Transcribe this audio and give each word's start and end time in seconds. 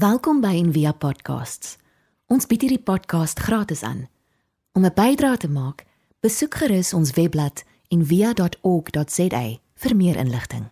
Welkom 0.00 0.38
by 0.40 0.54
Envia 0.56 0.94
Podcasts. 0.96 1.74
Ons 2.32 2.46
bied 2.48 2.62
hierdie 2.64 2.80
podcast 2.80 3.42
gratis 3.44 3.82
aan. 3.84 4.06
Om 4.72 4.86
'n 4.86 4.94
bydrae 4.96 5.36
te 5.36 5.48
maak, 5.48 5.84
besoek 6.24 6.54
gerus 6.54 6.92
ons 6.96 7.10
webblad 7.18 7.64
en 7.92 8.06
via.org.za 8.06 9.42
vir 9.82 9.96
meer 9.96 10.16
inligting. 10.16 10.70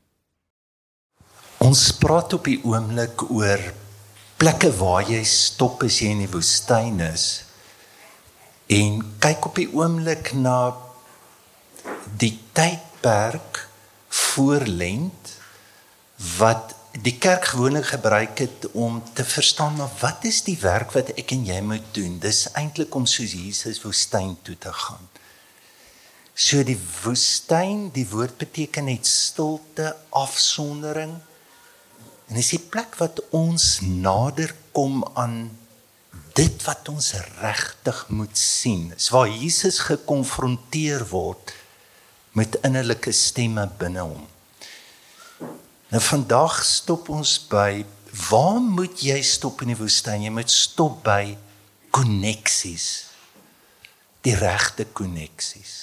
Ons 1.59 1.93
praat 1.99 2.33
op 2.33 2.45
die 2.45 2.61
oomblik 2.65 3.31
oor 3.31 3.61
plekke 4.37 4.73
waar 4.79 5.05
jy 5.11 5.21
stop 5.25 5.83
as 5.83 5.99
jy 6.01 6.09
in 6.09 6.25
die 6.25 6.33
woestyn 6.33 7.01
is 7.01 7.45
en 8.67 9.05
kyk 9.19 9.47
op 9.47 9.55
die 9.55 9.69
oomblik 9.75 10.33
na 10.33 10.73
die 12.17 12.39
tydperk 12.53 13.69
voor 14.09 14.65
Lent 14.65 15.37
wat 16.39 16.78
die 17.03 17.15
kerk 17.19 17.45
gewoonlik 17.53 17.87
gebruik 17.93 18.39
het 18.39 18.67
om 18.73 19.03
te 19.13 19.25
verstaan 19.25 19.77
maar 19.77 19.91
wat 20.01 20.25
is 20.25 20.43
die 20.47 20.59
werk 20.61 20.93
wat 20.97 21.13
ek 21.21 21.31
en 21.37 21.45
jy 21.47 21.61
moet 21.63 21.87
doen? 21.95 22.19
Dis 22.23 22.47
eintlik 22.59 22.95
om 22.95 23.07
soos 23.07 23.35
Jesus 23.37 23.83
woestyn 23.85 24.37
toe 24.43 24.57
te 24.59 24.73
gaan. 24.73 25.07
So 26.39 26.63
die 26.63 26.79
woestyn, 27.03 27.89
die 27.95 28.07
woord 28.11 28.37
beteken 28.39 28.87
net 28.91 29.07
stilte, 29.07 29.97
afsondering. 30.15 31.17
En 32.29 32.39
dis 32.39 32.53
die 32.55 32.63
plek 32.63 32.95
wat 33.01 33.21
ons 33.35 33.81
nader 33.83 34.55
kom 34.77 35.03
aan 35.19 35.49
dit 36.39 36.63
wat 36.67 36.89
ons 36.93 37.13
regtig 37.41 38.05
moet 38.15 38.39
sien. 38.39 38.93
Dis 38.95 39.11
waar 39.11 39.31
Jesus 39.31 39.81
gekonfronteer 39.89 41.09
word 41.11 41.55
met 42.39 42.61
innerlike 42.63 43.13
stemme 43.13 43.67
binne 43.81 44.05
hom. 44.07 44.27
Nou 45.89 46.01
vandag 46.05 46.61
stop 46.69 47.09
ons 47.09 47.39
by 47.49 47.85
waar 48.29 48.61
moet 48.61 49.01
jy 49.05 49.17
stop 49.25 49.63
in 49.65 49.73
die 49.73 49.79
woestyn? 49.79 50.27
Jy 50.27 50.33
moet 50.33 50.53
stop 50.53 51.01
by 51.07 51.33
koneksies. 51.95 52.89
Die 54.25 54.35
regte 54.37 54.85
koneksies. 54.93 55.77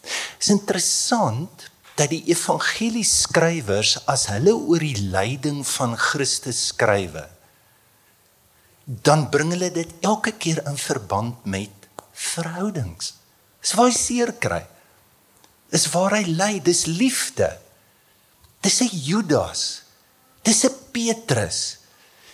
Dit 0.00 0.46
is 0.48 0.52
interessant 0.54 1.66
dat 2.00 2.08
die 2.14 2.22
evangelieskrywers 2.32 3.98
as 4.08 4.24
hulle 4.32 4.54
oor 4.56 4.80
die 4.80 5.10
lyding 5.12 5.60
van 5.74 5.98
Christus 6.00 6.70
skrywe, 6.70 7.26
dan 9.04 9.26
bring 9.28 9.52
hulle 9.52 9.68
dit 9.74 9.92
elke 10.00 10.32
keer 10.40 10.62
in 10.64 10.80
verband 10.80 11.44
met 11.44 11.90
verhoudings. 12.16 13.12
Dis 13.60 13.76
waar 13.76 13.90
hy 13.90 13.98
seer 13.98 14.32
kry 14.40 14.64
is 15.70 15.86
waar 15.94 16.16
hy 16.18 16.24
ly, 16.26 16.52
dis 16.62 16.86
liefde. 16.86 17.50
Dis 18.60 18.80
'n 18.82 18.90
Judas. 18.92 19.82
Dis 20.42 20.64
'n 20.64 20.74
Petrus. 20.92 21.78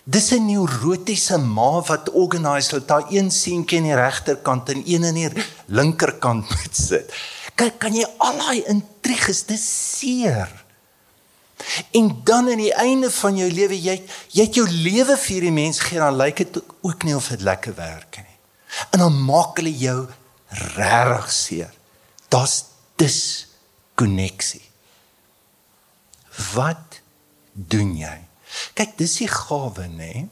Dis 0.04 0.30
'n 0.32 0.46
neurotiese 0.46 1.38
ma 1.38 1.82
wat 1.82 2.10
organise 2.10 2.70
dat 2.70 2.88
daar 2.88 3.06
een 3.10 3.30
seentjie 3.30 3.78
aan 3.78 3.84
die 3.84 3.94
regterkant 3.94 4.68
en 4.68 4.82
een 4.86 5.04
aan 5.04 5.14
die 5.14 5.30
linkerkant 5.66 6.48
moet 6.48 6.76
sit. 6.76 7.12
Kyk, 7.54 7.78
kan 7.78 7.94
jy 7.94 8.06
al 8.18 8.36
daai 8.38 8.62
intriges, 8.68 9.46
dis 9.46 9.64
seer. 9.98 10.64
En 11.90 12.20
dan 12.24 12.50
aan 12.50 12.60
die 12.60 12.74
einde 12.74 13.10
van 13.10 13.36
jou 13.36 13.50
lewe, 13.50 13.74
jy 13.80 13.96
jy 14.30 14.44
het 14.44 14.54
jou 14.54 14.68
lewe 14.68 15.16
vir 15.16 15.32
hierdie 15.32 15.52
mens 15.52 15.80
gee, 15.80 15.98
dan 15.98 16.16
lyk 16.16 16.36
dit 16.36 16.60
ook 16.80 17.02
nie 17.02 17.16
of 17.16 17.28
dit 17.28 17.40
lekker 17.40 17.74
werk 17.74 18.16
nie. 18.16 18.36
En 18.92 18.98
dan 18.98 19.24
maak 19.24 19.56
hulle 19.56 19.72
jou 19.72 20.06
regtig 20.76 21.32
seer. 21.32 21.72
Das 22.28 22.64
dis 23.00 23.20
koneksie. 23.94 24.64
Wat 26.54 27.00
doen 27.52 27.94
jy? 27.96 28.16
Kyk, 28.76 28.96
dis 29.00 29.18
die 29.20 29.30
gawe, 29.30 29.86
nê? 29.88 30.26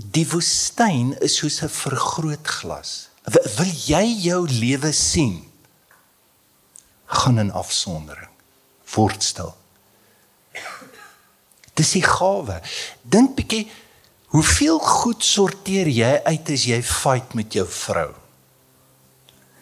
Die 0.00 0.26
woestyn 0.28 1.14
is 1.20 1.36
soos 1.40 1.60
'n 1.62 1.68
vergrootglas. 1.68 3.10
Wil 3.56 3.72
jy 3.86 4.06
jou 4.28 4.48
lewe 4.48 4.92
sien? 4.92 5.50
gaan 7.10 7.38
in 7.38 7.52
afsondering. 7.52 8.30
Word 8.94 9.22
stil. 9.22 9.54
Dis 11.74 11.94
die 11.96 12.04
gawe. 12.04 12.60
Dink 13.02 13.34
bietjie, 13.38 13.64
hoeveel 14.34 14.78
goed 14.78 15.24
sorteer 15.24 15.88
jy 15.90 16.10
uit 16.26 16.50
as 16.54 16.66
jy 16.70 16.80
fight 16.86 17.34
met 17.38 17.54
jou 17.56 17.66
vrou? 17.66 18.10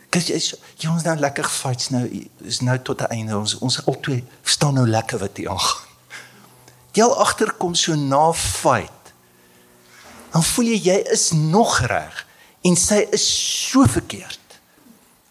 Kyk 0.08 0.30
jy 0.32 0.38
jy 0.80 0.88
ons 0.88 1.04
nou 1.04 1.16
lekker 1.20 1.48
fights 1.52 1.90
nou 1.92 2.04
is 2.48 2.62
nou 2.64 2.78
tot 2.80 3.02
'n 3.02 3.12
einde 3.12 3.36
ons 3.36 3.58
ons 3.58 3.80
albei 3.86 4.24
staan 4.42 4.74
nou 4.74 4.86
lekker 4.86 5.18
wat 5.18 5.36
hier 5.36 5.50
aangaan. 5.50 5.86
Jy 6.92 7.02
al 7.02 7.18
agterkom 7.20 7.74
so 7.74 7.94
na 7.94 8.32
fight. 8.32 9.12
Dan 10.32 10.42
voel 10.42 10.64
jy 10.64 10.80
jy 10.84 10.98
is 11.12 11.30
nog 11.32 11.78
reg 11.80 12.26
en 12.64 12.76
sy 12.76 13.06
is 13.12 13.26
so 13.70 13.84
verkeerd. 13.84 14.60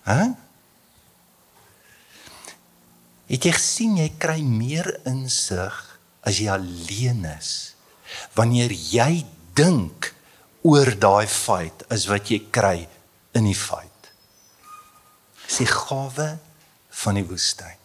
Hæ? 0.03 0.33
Het 3.27 3.43
jy 3.43 3.51
gesien 3.51 3.97
jy 3.97 4.11
kry 4.17 4.41
meer 4.41 4.99
insig 5.05 5.99
as 6.21 6.39
jy 6.39 6.47
alleen 6.51 7.25
is 7.37 7.73
wanneer 8.37 8.71
jy 8.71 9.25
dink 9.57 10.13
oor 10.67 10.93
daai 10.99 11.27
fight 11.27 11.83
as 11.91 12.07
wat 12.07 12.31
jy 12.31 12.39
kry 12.51 12.87
in 13.37 13.47
die 13.49 13.57
fight 13.57 13.86
is 15.47 15.57
die 15.61 15.69
gawe 15.69 16.37
van 17.03 17.19
die 17.19 17.25
woestyn. 17.25 17.75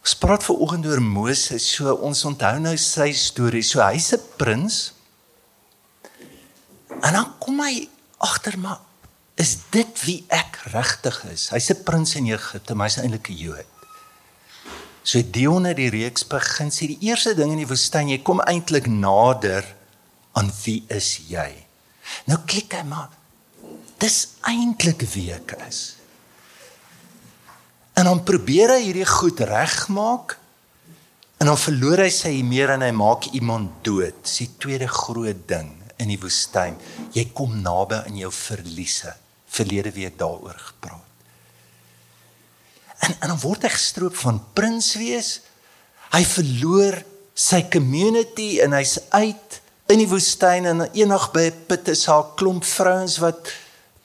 Ons 0.00 0.16
praat 0.16 0.44
ver 0.44 0.56
oggend 0.64 0.86
oor 0.88 1.02
Moses, 1.04 1.66
so 1.76 1.92
ons 1.94 2.24
onthou 2.24 2.56
nou 2.58 2.76
sy 2.80 3.10
storie. 3.12 3.62
So 3.62 3.82
hy's 3.84 4.12
'n 4.12 4.22
prins. 4.36 4.92
En 7.02 7.12
dan 7.12 7.38
kom 7.38 7.60
hy 7.60 7.88
agter 8.18 8.58
maar 8.58 8.80
is 9.36 9.56
dit 9.70 10.04
wie 10.04 10.24
ek 10.28 10.60
regtig 10.72 11.24
is? 11.32 11.48
Hy's 11.48 11.70
'n 11.70 11.84
prins 11.84 12.14
in 12.14 12.26
Egipte, 12.26 12.74
maar 12.74 12.88
hy's 12.88 12.98
eintlik 12.98 13.30
'n 13.30 13.36
Jood. 13.36 13.66
So 15.02 15.22
Dion 15.22 15.64
het 15.64 15.76
die 15.76 15.90
reeks 15.90 16.26
begin 16.26 16.70
sê 16.70 16.86
die 16.86 16.98
eerste 17.00 17.34
ding 17.34 17.52
in 17.52 17.62
die 17.62 17.66
woestyn, 17.66 18.08
jy 18.08 18.22
kom 18.22 18.40
eintlik 18.40 18.86
nader 18.86 19.64
aan 20.32 20.52
wie 20.64 20.84
is 20.88 21.20
jy? 21.28 21.66
Nou 22.26 22.38
klik 22.46 22.72
hy 22.72 22.82
maar 22.82 23.08
dis 24.00 24.18
eintlik 24.48 25.04
wie 25.14 25.30
ek 25.34 25.56
is. 25.68 25.80
En 27.98 28.08
dan 28.08 28.22
probeer 28.24 28.72
hy 28.76 28.84
hierdie 28.86 29.08
goed 29.08 29.42
regmaak 29.44 30.38
en 31.40 31.48
dan 31.50 31.58
verloor 31.60 32.04
hy 32.04 32.10
sy 32.12 32.32
meer 32.44 32.72
en 32.76 32.84
hy 32.84 32.92
maak 32.96 33.30
iemand 33.36 33.82
dood. 33.84 34.16
Dis 34.24 34.40
die 34.44 34.50
tweede 34.60 34.88
groot 34.88 35.44
ding 35.48 35.72
in 36.00 36.08
die 36.12 36.20
woestyn. 36.20 36.78
Jy 37.16 37.26
kom 37.36 37.58
naby 37.64 38.00
aan 38.06 38.16
jou 38.20 38.32
verliese. 38.32 39.12
Verlede 39.50 39.92
week 39.92 40.16
daaroor 40.20 40.56
gepraat. 40.56 41.06
En 43.00 43.16
en 43.24 43.32
dan 43.32 43.40
word 43.40 43.64
hy 43.64 43.72
gestroop 43.72 44.16
van 44.20 44.40
prins 44.56 44.92
wees. 45.00 45.40
Hy 46.12 46.20
verloor 46.28 47.00
sy 47.34 47.62
community 47.72 48.58
en 48.64 48.76
hy's 48.76 48.98
uit 49.16 49.60
in 49.90 50.02
die 50.02 50.08
woestyn 50.10 50.68
en 50.70 50.84
eendag 50.92 51.30
by 51.34 51.48
'n 51.48 51.66
put 51.66 51.88
is 51.88 52.04
daar 52.04 52.24
'n 52.24 52.36
klomp 52.36 52.64
vrouens 52.64 53.18
wat 53.18 53.52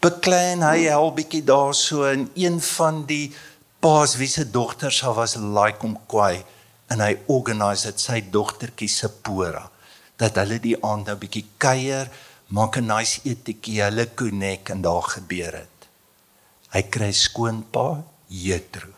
beklei 0.05 0.53
en 0.53 0.65
hy 0.65 0.87
help 0.87 1.17
bietjie 1.19 1.43
daarso 1.45 2.05
en 2.07 2.27
een 2.37 2.59
van 2.61 3.03
die 3.09 3.33
paas 3.83 4.15
wie 4.21 4.29
se 4.29 4.45
dogters 4.49 5.01
haar 5.05 5.17
was 5.17 5.35
like 5.35 5.85
om 5.85 5.97
kwai 6.11 6.43
en 6.93 7.01
hy 7.01 7.15
organise 7.31 7.89
dit. 7.89 8.01
Sy 8.01 8.21
dogtertjie 8.31 8.91
Sepora 8.91 9.65
dat 10.21 10.37
hulle 10.39 10.61
die 10.63 10.77
aand 10.79 11.09
nou 11.09 11.17
bietjie 11.19 11.45
kuier 11.57 12.11
maak 12.55 12.77
'n 12.77 12.87
nice 12.87 13.19
etetjie 13.23 13.81
hulle 13.83 14.05
connect 14.15 14.69
en 14.69 14.81
daar 14.81 15.07
gebeur 15.17 15.51
dit 15.51 15.75
hy 16.75 16.83
kry 16.91 17.11
skoonpa 17.15 18.03
Jethro. 18.27 18.89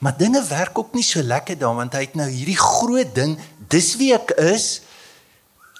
Maar 0.00 0.16
dinge 0.16 0.40
werk 0.48 0.78
ook 0.78 0.94
nie 0.94 1.04
so 1.04 1.22
lekker 1.22 1.58
daar 1.58 1.76
want 1.76 1.94
hy 1.96 2.06
het 2.06 2.16
nou 2.18 2.28
hierdie 2.30 2.58
groot 2.58 3.12
ding 3.14 3.36
dis 3.72 3.94
wie 4.00 4.12
ek 4.16 4.34
is 4.40 4.82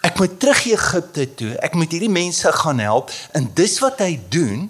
Ek 0.03 0.19
moet 0.19 0.39
terug 0.41 0.65
Egipte 0.67 1.29
toe. 1.39 1.53
Ek 1.63 1.77
moet 1.79 1.93
hierdie 1.95 2.11
mense 2.11 2.51
gaan 2.59 2.83
help 2.83 3.13
en 3.39 3.47
dis 3.55 3.77
wat 3.83 4.03
hy 4.03 4.17
doen. 4.35 4.67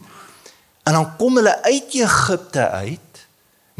En 0.84 0.98
dan 0.98 1.08
kom 1.16 1.38
hulle 1.40 1.54
uit 1.64 1.94
Egipte 1.96 2.68
uit. 2.68 3.22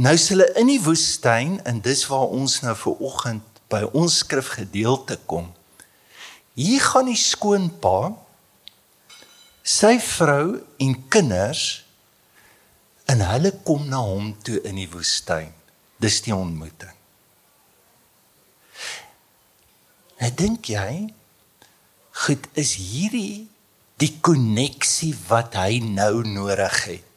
Nou 0.00 0.14
is 0.16 0.28
hulle 0.32 0.48
in 0.56 0.70
die 0.72 0.80
woestyn 0.80 1.58
en 1.68 1.82
dis 1.84 2.06
waar 2.08 2.32
ons 2.32 2.60
nou 2.64 2.72
ver 2.78 3.04
oggend 3.04 3.60
by 3.72 3.82
ons 3.92 4.22
skrifgedeelte 4.24 5.18
kom. 5.28 5.50
Hier 6.56 6.80
gaan 6.84 7.08
die 7.08 7.20
skoonpa 7.20 8.12
sy 9.62 9.94
vrou 10.02 10.58
en 10.82 10.96
kinders 11.12 11.84
en 13.12 13.20
hulle 13.28 13.52
kom 13.64 13.84
na 13.92 14.00
hom 14.04 14.32
toe 14.44 14.58
in 14.64 14.80
die 14.80 14.88
woestyn. 14.90 15.52
Dis 16.00 16.22
die 16.24 16.34
ontmoeting. 16.34 16.96
Ek 20.22 20.36
dink 20.38 20.72
jy 20.72 21.12
goed 22.26 22.46
is 22.54 22.74
hierdie 22.78 23.48
die 24.02 24.12
koneksie 24.20 25.14
wat 25.28 25.54
hy 25.54 25.78
nou 25.84 26.22
nodig 26.26 26.84
het 26.84 27.12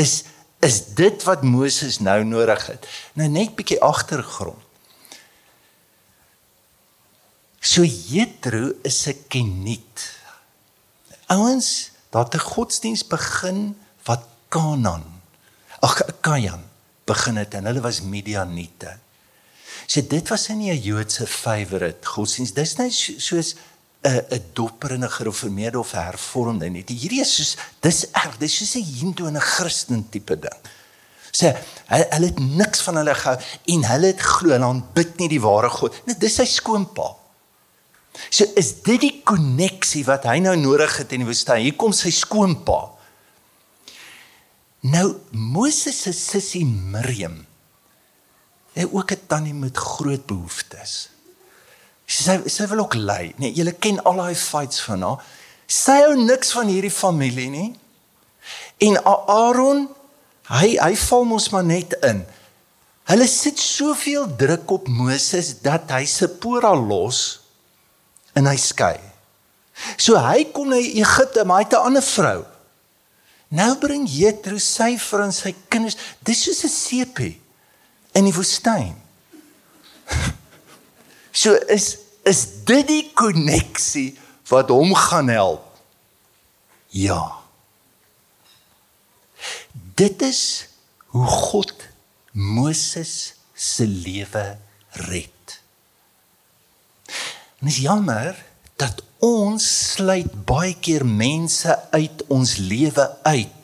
is 0.00 0.22
is 0.62 0.94
dit 0.94 1.24
wat 1.26 1.42
Moses 1.42 1.98
nou 1.98 2.20
nodig 2.22 2.60
het. 2.70 2.86
Nou 3.18 3.26
net 3.28 3.56
bietjie 3.58 3.80
agtergrond. 3.82 4.60
So 7.58 7.82
Jethro 7.82 8.70
is 8.82 9.06
'n 9.06 9.24
keniet. 9.28 9.98
Ouens, 11.26 11.90
daar 12.10 12.28
'n 12.30 12.38
godsdiens 12.38 13.06
begin 13.06 13.76
wat 14.04 14.22
Kanaan. 14.48 15.22
Ag, 15.80 16.02
Kajan 16.20 16.62
begin 17.04 17.36
het 17.36 17.54
en 17.54 17.64
hulle 17.64 17.80
was 17.80 18.00
Midianiete. 18.00 18.98
So 19.86 20.00
dit 20.06 20.28
was 20.28 20.48
nie 20.48 20.70
'n 20.70 20.82
Joodse 20.82 21.26
favourite 21.26 22.06
godsdiens. 22.06 22.52
Dis 22.52 22.76
net 22.76 22.92
soos 23.18 23.54
'n 24.04 24.24
'n 24.30 24.44
dopper 24.52 24.92
in 24.92 25.04
'n 25.04 25.10
gereformeerde 25.10 25.78
of 25.78 25.92
hervormde 25.92 26.68
nie. 26.68 26.84
Hierdie 26.86 27.20
is 27.20 27.34
soos 27.34 27.56
dis 27.80 28.10
erg, 28.10 28.38
dis 28.38 28.56
soos 28.56 28.74
'n 28.76 28.84
hindoe 28.84 29.28
en 29.28 29.36
'n 29.36 29.40
Christen 29.40 30.08
tipe 30.10 30.38
ding. 30.38 30.60
Sê, 31.32 31.56
hulle, 31.86 32.06
hulle 32.10 32.26
het 32.26 32.38
niks 32.38 32.82
van 32.84 32.96
hulle 32.96 33.14
gehou 33.14 33.38
en 33.64 33.84
hulle 33.84 34.06
het 34.06 34.20
glo 34.20 34.52
en 34.52 34.62
aanbid 34.62 35.16
nie 35.18 35.28
die 35.28 35.40
ware 35.40 35.70
God. 35.70 35.94
Net 36.06 36.20
dis 36.20 36.34
sy 36.34 36.44
skoonpa. 36.44 37.14
So 38.28 38.44
is 38.56 38.74
dit 38.84 39.00
die 39.00 39.14
koneksie 39.24 40.04
wat 40.04 40.26
hy 40.28 40.38
nou 40.44 40.56
nodig 40.56 40.98
het 41.00 41.12
in 41.12 41.24
die 41.24 41.28
woestyn. 41.30 41.64
Hier 41.64 41.78
kom 41.80 41.94
sy 41.96 42.10
skoonpa. 42.10 42.92
Nou 44.82 45.06
Moses 45.30 46.02
se 46.02 46.12
sussie 46.12 46.66
Miriam. 46.66 47.46
Hy 48.74 48.84
ook 48.90 49.12
'n 49.12 49.26
tannie 49.28 49.54
met 49.54 49.76
groot 49.76 50.26
behoeftes. 50.26 51.11
Sy 52.06 52.38
sy 52.50 52.66
wil 52.70 52.84
ook 52.84 52.94
lei. 52.94 53.32
Nee, 53.38 53.52
julle 53.52 53.72
ken 53.72 54.02
al 54.04 54.20
daai 54.20 54.34
fights 54.34 54.82
van 54.86 55.02
haar. 55.02 55.24
Sy 55.66 55.98
hou 56.04 56.16
niks 56.18 56.52
van 56.52 56.68
hierdie 56.68 56.92
familie 56.92 57.48
nie. 57.50 57.70
En 58.82 58.98
Aaron, 59.06 59.86
hy 60.50 60.74
hy 60.76 60.94
val 61.06 61.24
mos 61.28 61.48
maar 61.54 61.64
net 61.64 61.94
in. 62.04 62.24
Hulle 63.10 63.26
sit 63.30 63.58
soveel 63.58 64.28
druk 64.38 64.70
op 64.70 64.88
Moses 64.88 65.54
dat 65.62 65.90
hy 65.90 66.04
Sipora 66.06 66.74
los 66.76 67.40
en 68.38 68.46
hy 68.46 68.56
skei. 68.60 68.98
So 69.96 70.18
hy 70.20 70.44
kom 70.54 70.70
na 70.70 70.78
Egipte, 70.78 71.44
maar 71.44 71.62
hy 71.62 71.64
het 71.64 71.74
'n 71.74 71.86
ander 71.88 72.02
vrou. 72.02 72.44
Nou 73.48 73.76
bring 73.78 74.08
Jethro 74.08 74.58
sy 74.58 74.98
vrou 74.98 75.24
en 75.24 75.32
sy 75.32 75.54
kinders. 75.68 75.96
Dis 76.24 76.42
soos 76.44 76.64
'n 76.64 76.68
sepie 76.68 77.40
in 78.12 78.24
die 78.24 78.34
woestyn. 78.34 78.96
So 81.32 81.56
is 81.72 81.96
is 82.22 82.44
dit 82.68 82.86
die 82.86 83.04
koneksie 83.18 84.12
wat 84.46 84.68
hom 84.70 84.92
gaan 84.94 85.28
help? 85.32 85.64
Ja. 86.94 87.40
Dit 89.98 90.22
is 90.22 90.68
hoe 91.10 91.26
God 91.26 91.74
Moses 92.30 93.34
se 93.54 93.86
lewe 93.86 94.44
red. 95.08 95.58
En 97.58 97.66
is 97.72 97.80
jammer 97.82 98.38
dat 98.76 99.02
ons 99.22 99.66
sluit 99.92 100.30
baie 100.46 100.76
keer 100.78 101.04
mense 101.06 101.74
uit 101.90 102.22
ons 102.28 102.56
lewe 102.56 103.08
uit 103.22 103.58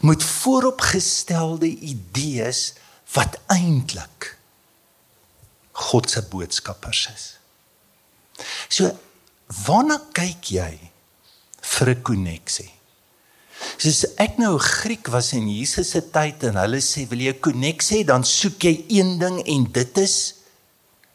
met 0.00 0.22
vooropgestelde 0.24 1.68
idees 1.68 2.72
wat 3.12 3.36
eintlik 3.52 4.32
God 5.74 6.10
se 6.10 6.22
boodskappers 6.30 7.08
is. 7.14 7.24
So 8.68 8.90
waarna 9.66 9.98
kyk 10.14 10.50
jy 10.54 10.72
vir 11.74 11.88
'n 11.90 12.02
koneksie? 12.02 12.70
Soos 13.78 14.04
ek 14.18 14.38
nou 14.38 14.54
'n 14.54 14.60
Griek 14.60 15.08
was 15.08 15.32
in 15.32 15.48
Jesus 15.48 15.90
se 15.90 16.00
tyd 16.00 16.42
en 16.44 16.56
hulle 16.56 16.80
sê 16.80 17.08
wil 17.08 17.18
jy 17.18 17.34
'n 17.34 17.40
koneksie 17.40 18.04
dan 18.04 18.24
soek 18.24 18.62
jy 18.62 18.84
een 18.88 19.18
ding 19.18 19.42
en 19.46 19.64
dit 19.72 19.98
is 19.98 20.34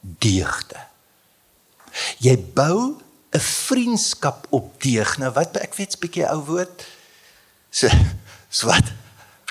deugde. 0.01 0.79
Jy 2.19 2.37
bou 2.37 2.99
'n 3.31 3.39
vriendskap 3.39 4.47
op 4.49 4.81
deeg. 4.81 5.17
Nou 5.17 5.31
wat 5.31 5.57
ek 5.57 5.75
weet 5.75 5.95
'n 5.95 5.99
bietjie 5.99 6.27
ou 6.29 6.41
woord. 6.45 6.85
So 7.71 7.87
so 8.49 8.67
wat 8.67 8.91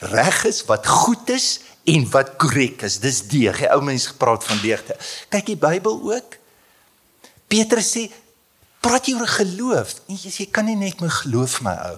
reg 0.01 0.45
is, 0.45 0.65
wat 0.65 0.87
goed 0.87 1.31
is 1.31 1.61
en 1.89 2.05
wat 2.13 2.35
korrek 2.41 2.83
is. 2.87 2.99
Dis 3.03 3.23
deeg. 3.31 3.63
Die 3.63 3.71
ou 3.73 3.81
mense 3.85 4.13
gepraat 4.13 4.45
van 4.45 4.61
deegte. 4.63 4.97
Kyk 5.33 5.47
die 5.53 5.61
Bybel 5.61 6.01
ook. 6.13 6.37
Petrus 7.49 7.93
sê 7.97 8.09
praat 8.85 9.09
jy 9.09 9.17
oor 9.19 9.31
geloof? 9.31 9.97
Nee, 10.11 10.21
jy 10.21 10.49
kan 10.53 10.69
nie 10.69 10.77
net 10.79 11.01
met 11.03 11.15
geloof 11.23 11.61
my 11.65 11.75
ou. 11.89 11.97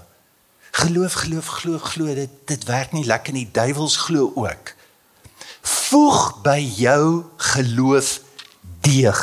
Geloof, 0.81 1.17
geloof, 1.25 1.49
glo, 1.61 1.79
glo 1.83 2.15
dit 2.15 2.37
dit 2.47 2.67
werk 2.71 2.95
nie 2.95 3.05
lekker 3.05 3.35
nie. 3.35 3.49
Duiwels 3.51 3.99
glo 4.07 4.31
ook. 4.39 4.75
Voeg 5.67 6.21
by 6.45 6.59
jou 6.79 7.27
geloof 7.53 8.21
deeg 8.87 9.21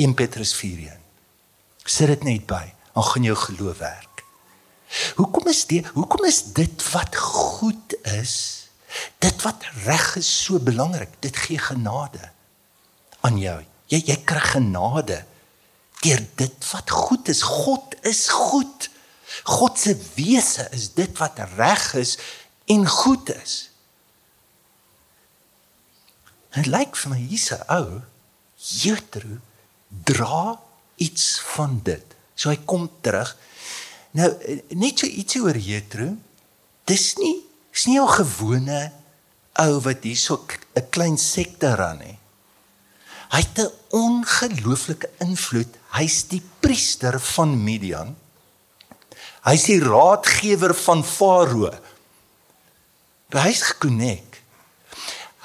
1 0.00 0.14
Petrus 0.16 0.54
4:1. 0.56 1.02
Sit 1.84 2.08
dit 2.08 2.24
net 2.24 2.46
by, 2.46 2.64
dan 2.94 3.04
gaan 3.04 3.22
jou 3.22 3.36
geloof 3.36 3.78
werk. 3.78 4.24
Hoekom 5.16 5.48
is 5.48 5.66
dit? 5.66 5.86
Hoekom 5.86 6.24
is 6.24 6.42
dit 6.56 6.90
wat 6.92 7.16
goed 7.16 7.94
is? 8.02 8.65
Dit 9.18 9.42
wat 9.42 9.64
reg 9.84 10.16
is 10.16 10.28
so 10.44 10.58
belangrik. 10.58 11.10
Dit 11.20 11.36
gee 11.36 11.58
genade 11.58 12.30
aan 13.20 13.38
jou. 13.38 13.58
Jy 13.90 14.02
jy 14.06 14.18
kry 14.26 14.42
genade 14.42 15.22
deur 16.04 16.22
dit 16.34 16.70
wat 16.72 16.90
goed 16.90 17.28
is. 17.28 17.42
God 17.42 17.96
is 18.06 18.28
goed. 18.28 18.90
God 19.44 19.78
se 19.78 19.96
wese 20.14 20.68
is 20.76 20.92
dit 20.94 21.18
wat 21.18 21.40
reg 21.56 21.94
is 21.94 22.16
en 22.70 22.86
goed 22.88 23.32
is. 23.34 23.56
Dit 26.56 26.70
lyk 26.72 26.96
vir 26.96 27.12
my 27.12 27.18
hier's 27.20 27.50
'n 27.52 27.64
ou 27.68 28.02
Jethro 28.56 29.38
dra 30.04 30.60
iets 30.96 31.40
van 31.54 31.80
dit. 31.82 32.14
So 32.34 32.50
hy 32.50 32.56
kom 32.64 32.90
terug. 33.00 33.36
Nou 34.10 34.30
net 34.68 34.98
so 34.98 35.06
ietsie 35.06 35.42
oor 35.42 35.56
Jethro. 35.56 36.16
Dis 36.84 37.14
nie 37.16 37.45
is 37.76 37.84
nie 37.84 38.00
'n 38.00 38.08
gewone 38.08 38.92
ou 39.60 39.80
wat 39.84 40.02
hierso 40.02 40.40
'n 40.74 40.90
klein 40.90 41.18
sekte 41.18 41.74
ran 41.76 41.98
nie. 41.98 42.18
Hy 43.32 43.40
het 43.40 43.58
'n 43.58 43.72
ongelooflike 43.90 45.08
invloed. 45.18 45.72
Hy's 45.92 46.28
die 46.28 46.42
priester 46.60 47.20
van 47.20 47.64
Midian. 47.64 48.16
Hy's 49.44 49.64
die 49.64 49.80
raadgewer 49.80 50.74
van 50.74 51.04
Farao. 51.04 51.70
Hy's 53.30 53.62
gekonnek. 53.62 54.42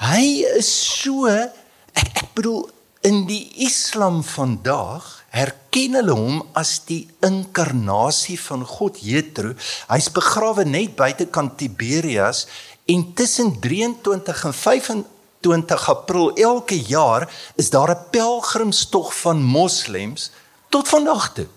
Hy 0.02 0.44
is 0.58 0.70
so 1.00 1.26
ek 1.26 2.08
ek 2.16 2.34
bedoel 2.34 2.70
In 3.02 3.24
die 3.26 3.50
Islam 3.58 4.20
vandag 4.22 5.24
herken 5.34 5.96
hulle 5.98 6.14
hom 6.14 6.36
as 6.54 6.76
die 6.86 7.00
inkarnasie 7.26 8.36
van 8.38 8.62
God 8.62 9.00
Jethro. 9.02 9.56
Hy's 9.90 10.06
begrawe 10.14 10.62
net 10.68 10.94
buite 10.94 11.26
kan 11.34 11.50
Tiberias 11.58 12.44
en 12.86 13.08
tussen 13.18 13.56
23 13.64 14.44
en 14.46 14.54
25 14.54 15.88
April 15.96 16.30
elke 16.46 16.78
jaar 16.78 17.26
is 17.58 17.74
daar 17.74 17.90
'n 17.90 18.06
pelgrimstog 18.14 19.10
van 19.24 19.42
moslems 19.42 20.30
tot 20.70 20.88
vandag 20.88 21.32
toe. 21.34 21.48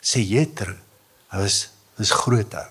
Sê 0.00 0.24
Jethro, 0.24 0.74
hy 1.28 1.38
was 1.38 1.68
is 1.98 2.10
groot 2.10 2.54
ou. 2.54 2.68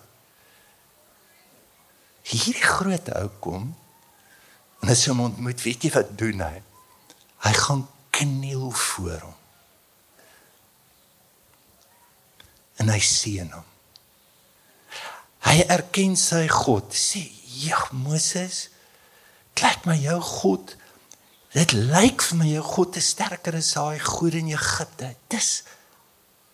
Hierdie 2.24 2.62
groot 2.66 3.14
ou 3.14 3.30
kom 3.40 3.76
en 4.82 4.90
as 4.90 5.06
hy 5.06 5.12
hom 5.12 5.22
ontmoet, 5.30 5.62
weet 5.62 5.84
jy 5.84 5.92
wat 5.94 6.18
doen 6.18 6.42
hy? 6.42 6.62
Hy 7.46 7.54
gaan 7.54 7.86
kniel 8.10 8.72
voor 8.72 9.20
hom. 9.22 9.36
En 12.82 12.90
hy 12.90 13.00
seën 13.00 13.52
hom. 13.54 13.68
Hy 15.46 15.62
erken 15.70 16.16
sy 16.18 16.48
God. 16.50 16.90
Sê, 16.90 17.22
"Ja, 17.62 17.88
Moses, 17.92 18.70
kyk 19.54 19.86
maar 19.86 20.02
jou 20.02 20.22
God. 20.22 20.76
Dit 21.54 21.72
lyk 21.72 22.22
vir 22.22 22.38
my 22.38 22.48
jou 22.48 22.64
God 22.64 22.96
is 22.96 23.08
sterker 23.08 23.56
as 23.56 23.74
daai 23.74 24.00
goed 24.00 24.34
in 24.34 24.48
Egipte. 24.48 25.16
Dis 25.28 25.64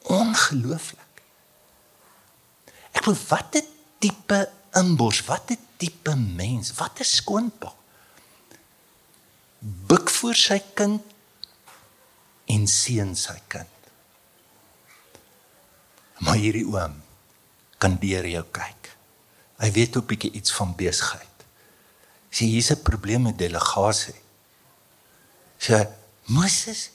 ongelooflik." 0.02 1.24
Ek 2.92 3.06
wil 3.06 3.18
wat 3.28 3.56
'n 3.56 3.68
tipe 4.00 4.50
inbors, 4.74 5.26
wat 5.26 5.52
'n 5.52 5.58
tipe 5.78 6.16
mens, 6.16 6.74
wat 6.74 7.00
'n 7.00 7.04
skoonpa 7.04 7.74
buig 9.62 10.12
voor 10.12 10.36
sy 10.36 10.58
kind 10.74 11.02
en 12.50 12.68
seën 12.68 13.14
sy 13.16 13.38
kind. 13.48 13.68
Maar 16.26 16.40
hierdie 16.42 16.66
oom 16.66 16.98
kan 17.82 17.98
deur 18.02 18.26
jou 18.30 18.44
kyk. 18.54 18.90
Hy 19.62 19.70
weet 19.74 19.98
ook 19.98 20.10
bietjie 20.10 20.34
iets 20.38 20.54
van 20.58 20.74
besigheid. 20.78 21.46
Sê 22.32 22.46
hier's 22.50 22.72
'n 22.72 22.82
probleem 22.82 23.22
met 23.22 23.38
delegasie. 23.38 24.18
Sê 25.60 25.88
Moses, 26.26 26.90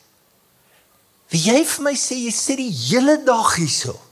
wie 1.30 1.42
jy 1.50 1.64
vir 1.64 1.82
my 1.82 1.94
sê 1.94 2.14
jy 2.14 2.30
sit 2.30 2.56
die 2.56 2.70
hele 2.70 3.22
dag 3.24 3.54
hierso 3.56 4.05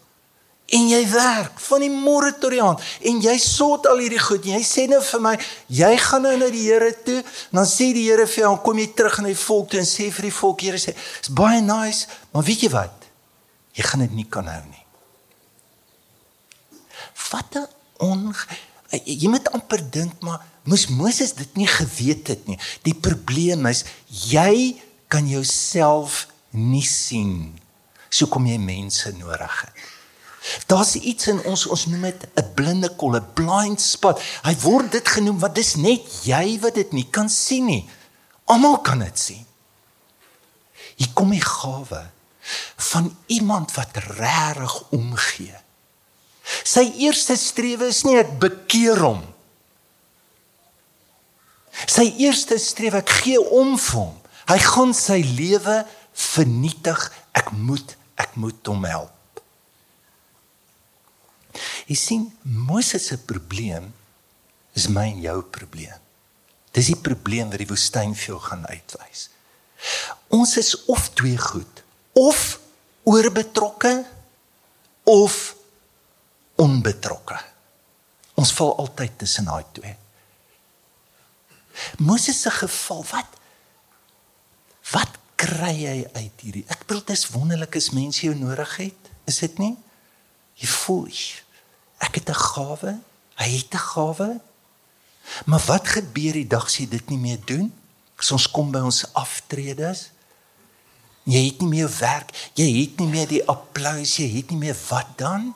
En 0.72 0.88
jy 0.88 1.02
werk 1.10 1.60
van 1.60 1.82
die 1.84 1.90
môre 1.92 2.30
tot 2.40 2.54
die 2.54 2.62
aand 2.64 2.80
en 3.04 3.20
jy 3.20 3.34
sort 3.42 3.86
al 3.86 4.00
hierdie 4.00 4.22
goed. 4.22 4.46
Jy 4.48 4.62
sê 4.64 4.86
nou 4.88 5.02
vir 5.04 5.20
my, 5.20 5.34
jy 5.68 5.90
gaan 6.00 6.24
nou 6.24 6.32
na 6.40 6.48
die 6.52 6.64
Here 6.64 6.90
toe, 7.04 7.20
dan 7.52 7.68
sê 7.68 7.90
die 7.92 8.06
Here 8.08 8.24
vir 8.26 8.46
jou, 8.46 8.54
kom 8.64 8.80
jy 8.80 8.88
terug 8.96 9.20
na 9.20 9.28
die 9.28 9.42
volk 9.44 9.70
toe 9.72 9.82
en 9.82 9.88
sê 9.88 10.08
vir 10.08 10.30
die 10.30 10.36
volk, 10.40 10.64
Here 10.64 10.80
sê, 10.80 10.96
"It's 11.18 11.28
baie 11.28 11.60
nice, 11.60 12.06
maar 12.32 12.42
weet 12.42 12.62
jy 12.62 12.70
wat? 12.70 13.04
Jy 13.74 13.84
gaan 13.84 14.00
dit 14.00 14.12
nie 14.12 14.26
kan 14.28 14.46
hou 14.46 14.62
nie." 14.70 14.84
Wat 17.30 17.56
'n 17.56 17.68
on 17.98 18.34
jy 19.02 19.28
moet 19.28 19.48
amper 19.54 19.82
dink 19.90 20.22
maar 20.22 20.42
moes 20.68 20.86
Moses 20.88 21.34
dit 21.34 21.56
nie 21.56 21.68
geweet 21.68 22.28
het 22.28 22.46
nie. 22.46 22.58
Die 22.86 22.94
probleem 22.94 23.66
is 23.66 23.84
jy 24.08 24.76
kan 25.08 25.28
jouself 25.28 26.26
nie 26.50 26.84
sien. 26.86 27.58
So 28.08 28.30
kom 28.30 28.46
jy 28.46 28.58
mense 28.58 29.12
nodig 29.18 29.60
het. 29.64 29.72
Daar's 30.66 30.94
iets 30.94 31.26
in 31.32 31.40
ons 31.48 31.66
ons 31.66 31.86
noem 31.86 32.02
dit 32.10 32.26
'n 32.36 32.52
blinde 32.54 32.90
kol, 32.96 33.16
'n 33.16 33.32
blind 33.34 33.80
spot. 33.80 34.20
Hy 34.42 34.54
word 34.60 34.92
dit 34.92 35.08
genoem 35.08 35.38
want 35.38 35.54
dis 35.54 35.74
net 35.74 36.24
jy 36.24 36.60
wat 36.60 36.74
dit 36.74 36.92
nie 36.92 37.08
kan 37.10 37.28
sien 37.28 37.64
nie. 37.64 37.88
Almal 38.44 38.78
kan 38.78 38.98
dit 38.98 39.18
sien. 39.18 39.46
Hier 40.96 41.10
kom 41.14 41.30
die 41.30 41.44
gawe 41.44 42.10
van 42.76 43.16
iemand 43.26 43.72
wat 43.74 43.96
regtig 43.96 44.82
omgee. 44.90 45.56
Sy 46.64 46.92
eerste 47.00 47.36
strewe 47.36 47.88
is 47.88 48.02
nie 48.04 48.18
ek 48.20 48.38
bekeer 48.38 49.00
hom. 49.00 49.22
Sy 51.86 52.14
eerste 52.20 52.58
strewe 52.58 53.00
ek 53.00 53.08
gee 53.24 53.40
om 53.40 53.78
vir 53.78 54.00
hom. 54.00 54.14
Hy 54.44 54.58
gaan 54.58 54.94
sy 54.94 55.22
lewe 55.24 55.86
vernietig. 56.12 57.12
Ek 57.32 57.50
moet 57.50 57.96
ek 58.20 58.36
moet 58.36 58.66
hom 58.66 58.84
help. 58.84 59.10
Jy 61.90 61.96
sien 61.98 62.24
Moses 62.42 63.10
se 63.10 63.18
probleem 63.18 63.90
is 64.74 64.88
my 64.88 65.06
en 65.12 65.20
jou 65.22 65.38
probleem. 65.54 66.00
Dis 66.74 66.90
die 66.90 66.98
probleem 66.98 67.52
wat 67.52 67.62
die 67.62 67.70
woestyn 67.70 68.16
vir 68.18 68.34
jou 68.34 68.40
gaan 68.42 68.64
uitwys. 68.66 69.28
Ons 70.34 70.56
is 70.58 70.72
of 70.90 71.10
twee 71.14 71.38
goed, 71.38 71.82
of 72.18 72.58
oorbetrokke 73.04 73.92
of 75.04 75.54
onbetrokke. 76.56 77.36
Ons 78.34 78.52
val 78.56 78.72
altyd 78.80 79.18
tussen 79.22 79.46
daai 79.50 79.64
twee. 79.76 79.94
Moses 81.98 82.40
se 82.40 82.50
geval, 82.50 83.04
wat 83.12 83.40
wat 84.92 85.20
kry 85.40 85.74
hy 85.74 86.00
uit 86.14 86.42
hierdie? 86.44 86.64
Ek 86.70 86.84
bedoel 86.84 87.02
dit 87.08 87.16
is 87.16 87.28
wonderlik 87.32 87.76
as 87.78 87.90
mense 87.96 88.22
jou 88.22 88.34
nodig 88.36 88.76
het, 88.78 89.08
is 89.28 89.40
dit 89.42 89.56
nie? 89.58 89.72
Jy 90.60 90.68
voel 90.70 91.06
ek 92.04 92.20
het 92.20 92.28
'n 92.30 92.40
gawe, 92.52 92.92
hy 93.40 93.48
het 93.58 93.74
'n 93.74 93.86
gawe. 93.92 94.40
Maar 95.46 95.62
wat 95.66 95.88
gebeur 95.88 96.32
die 96.32 96.46
dag 96.46 96.64
as 96.66 96.76
jy 96.76 96.88
dit 96.88 97.08
nie 97.08 97.18
meer 97.18 97.40
doen? 97.44 97.72
As 98.16 98.30
ons 98.32 98.50
kom 98.50 98.70
by 98.70 98.82
ons 98.84 99.04
aftredes, 99.12 100.10
jy 101.24 101.46
het 101.48 101.60
nie 101.64 101.68
meer 101.68 101.90
werk, 101.98 102.32
jy 102.54 102.68
het 102.80 103.00
nie 103.00 103.08
meer 103.08 103.28
die 103.28 103.42
applous, 103.48 104.16
jy 104.20 104.28
het 104.36 104.50
nie 104.50 104.60
meer 104.60 104.76
wat 104.88 105.18
dan? 105.18 105.54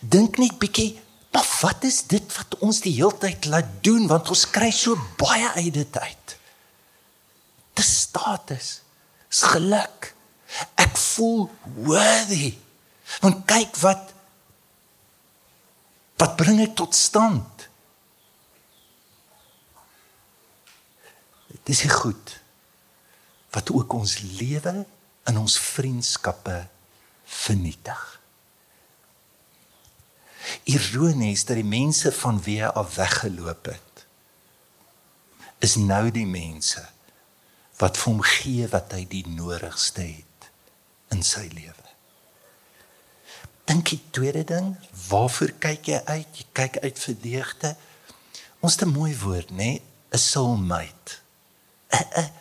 Dink 0.00 0.38
net 0.38 0.58
bietjie, 0.58 0.98
maar 1.32 1.46
wat 1.60 1.84
is 1.86 2.02
dit 2.10 2.36
wat 2.36 2.58
ons 2.58 2.80
die 2.82 2.94
hele 2.98 3.14
tyd 3.22 3.46
laat 3.46 3.70
doen 3.86 4.06
want 4.10 4.28
ons 4.28 4.44
kry 4.50 4.70
so 4.74 4.98
baie 5.20 5.48
uit 5.54 5.74
dit 5.74 5.98
uit. 5.98 6.36
Dis 7.78 7.90
status, 8.00 8.80
is 9.30 9.42
geluk. 9.54 10.14
Ek 10.74 10.96
voel 10.98 11.46
worthy. 11.86 12.56
Want 13.20 13.44
kyk 13.50 13.76
wat 13.82 14.14
wat 16.18 16.34
bring 16.34 16.58
dit 16.58 16.74
tot 16.74 16.94
stand? 16.94 17.68
Dis 21.68 21.84
goed 21.92 22.38
wat 23.54 23.70
ook 23.70 23.92
ons 23.92 24.18
lewe 24.18 24.86
in 25.28 25.38
ons 25.38 25.58
vriendskappe 25.58 26.66
vernietig. 27.24 28.02
Ironies 30.64 31.44
dat 31.44 31.60
die 31.60 31.66
mense 31.66 32.12
van 32.12 32.40
wie 32.44 32.58
hy 32.62 32.70
af 32.72 32.94
weggeloop 32.96 33.70
het 33.72 34.04
is 35.64 35.74
nou 35.80 36.06
die 36.14 36.26
mense 36.28 36.84
wat 37.80 37.98
vir 37.98 38.12
hom 38.12 38.22
gee 38.26 38.68
wat 38.70 38.94
hy 38.94 39.04
die 39.10 39.24
nodigste 39.26 40.06
het 40.06 40.48
in 41.14 41.24
sy 41.26 41.48
lewe. 41.52 41.87
Dink 43.68 43.90
die 43.92 44.00
tweede 44.10 44.44
ding, 44.48 44.72
waarvoor 45.08 45.52
kyk 45.60 45.90
jy 45.90 46.00
uit? 46.08 46.40
Jy 46.40 46.46
kyk 46.56 46.78
uit 46.80 47.00
vir 47.04 47.16
deugde. 47.20 47.76
Ons 48.64 48.78
het 48.78 48.88
'n 48.88 48.96
mooi 48.96 49.12
woord, 49.18 49.50
nê? 49.50 49.80
'n 50.10 50.18
soulmate. 50.18 51.20
'n 51.92 52.32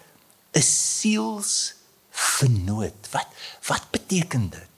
'n 0.55 0.61
siels 0.61 1.73
vernoot. 2.09 3.09
Wat 3.11 3.27
wat 3.67 3.91
beteken 3.91 4.49
dit? 4.49 4.77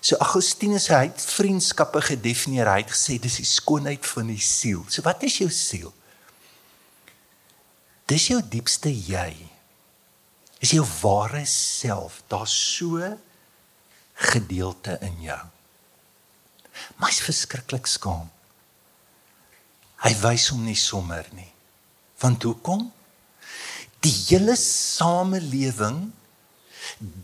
So 0.00 0.16
Augustinus 0.16 0.88
hy 0.88 1.04
het 1.10 1.20
vriendskappe 1.20 2.00
gedefinieer. 2.00 2.70
Hy 2.70 2.80
het 2.80 2.94
gesê 2.94 3.18
dis 3.20 3.36
die 3.36 3.44
skoonheid 3.44 4.06
van 4.06 4.26
die 4.26 4.40
siel. 4.40 4.84
So 4.88 5.02
wat 5.02 5.22
is 5.22 5.38
jou 5.38 5.50
siel? 5.50 5.92
Dis 8.06 8.26
jou 8.26 8.40
diepste 8.48 8.88
jy. 8.88 9.36
Is 10.60 10.70
jou 10.70 10.86
ware 11.02 11.44
self. 11.46 12.22
Daar's 12.28 12.76
so 12.76 13.18
gedeelte 14.14 14.98
in 15.00 15.20
jou. 15.20 15.40
Maar 16.96 17.10
hy's 17.10 17.24
verskriklik 17.24 17.86
skaam. 17.86 18.28
Hy 20.00 20.12
wys 20.22 20.48
hom 20.52 20.64
nie 20.64 20.78
sommer 20.78 21.26
nie. 21.36 21.50
Want 22.20 22.42
hoekom? 22.42 22.86
Die 24.00 24.14
hele 24.30 24.56
samelewing 24.56 26.08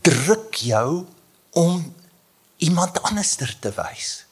druk 0.04 0.60
jou 0.60 1.06
om 1.56 1.80
iemand 2.60 3.00
anderster 3.08 3.52
te 3.60 3.72
wys. 3.76 4.24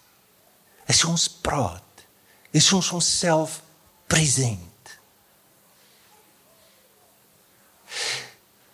As 0.89 1.05
ons 1.09 1.29
praat, 1.29 2.05
is 2.53 2.69
ons 2.77 2.91
onsself 2.93 3.63
present. 4.07 4.61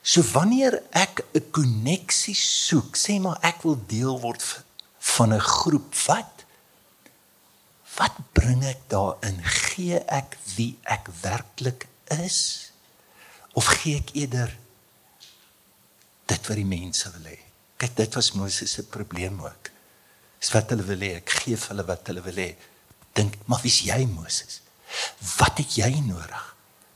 So 0.03 0.23
wanneer 0.35 0.83
ek 0.91 1.23
'n 1.35 1.51
koneksie 1.51 2.35
soek, 2.35 2.97
sê 2.97 3.21
maar 3.21 3.39
ek 3.43 3.63
wil 3.63 3.79
deel 3.87 4.19
word 4.21 4.43
van 4.99 5.33
'n 5.35 5.41
groep 5.41 5.95
wat 6.07 6.40
wat 8.01 8.17
bring 8.33 8.65
ek 8.65 8.87
daarin? 8.93 9.41
Gee 9.45 10.01
ek 10.09 10.39
wie 10.57 10.73
ek 10.89 11.11
werklik 11.21 11.87
is 12.21 12.71
of 13.59 13.69
gee 13.81 13.99
ek 14.01 14.15
eerder 14.17 14.53
dit 16.31 16.49
wat 16.49 16.59
die 16.59 16.69
mense 16.69 17.11
wil 17.17 17.29
hê? 17.29 17.37
Kyk, 17.81 17.97
dit 17.99 18.17
was 18.17 18.33
Moses 18.37 18.73
se 18.77 18.85
probleem 18.89 19.41
ook. 19.43 19.71
Dis 20.41 20.53
wat 20.55 20.73
hulle 20.73 20.87
wil 20.89 21.05
hê, 21.05 21.15
ek 21.21 21.33
gee 21.43 21.59
vir 21.59 21.73
hulle 21.75 21.87
wat 21.89 22.09
hulle 22.09 22.25
wil 22.25 22.41
hê. 22.41 22.51
Dink, 23.17 23.37
maar 23.51 23.61
wie's 23.65 23.81
jy 23.85 24.05
Moses? 24.09 24.61
Wat 25.37 25.61
het 25.61 25.77
jy 25.81 25.91
nodig? 26.07 26.47